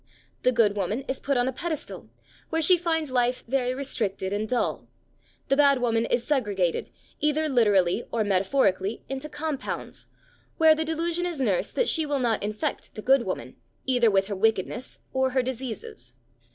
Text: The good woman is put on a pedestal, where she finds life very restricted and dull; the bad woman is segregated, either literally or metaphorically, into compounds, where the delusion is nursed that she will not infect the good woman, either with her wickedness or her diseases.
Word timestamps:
The 0.41 0.51
good 0.51 0.75
woman 0.75 1.01
is 1.07 1.19
put 1.19 1.37
on 1.37 1.47
a 1.47 1.53
pedestal, 1.53 2.09
where 2.49 2.59
she 2.59 2.75
finds 2.75 3.11
life 3.11 3.43
very 3.47 3.75
restricted 3.75 4.33
and 4.33 4.49
dull; 4.49 4.87
the 5.47 5.55
bad 5.55 5.79
woman 5.79 6.07
is 6.07 6.23
segregated, 6.23 6.89
either 7.19 7.47
literally 7.47 8.05
or 8.11 8.23
metaphorically, 8.23 9.03
into 9.09 9.29
compounds, 9.29 10.07
where 10.57 10.73
the 10.73 10.83
delusion 10.83 11.27
is 11.27 11.39
nursed 11.39 11.75
that 11.75 11.87
she 11.87 12.07
will 12.07 12.17
not 12.17 12.41
infect 12.41 12.95
the 12.95 13.03
good 13.03 13.27
woman, 13.27 13.57
either 13.85 14.09
with 14.09 14.25
her 14.25 14.35
wickedness 14.35 14.97
or 15.13 15.29
her 15.29 15.43
diseases. 15.43 16.15